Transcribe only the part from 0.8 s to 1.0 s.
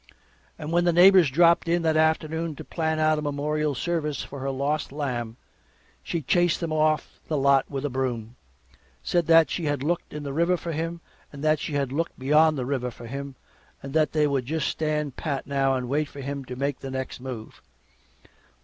the